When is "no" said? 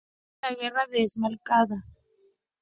0.41-0.47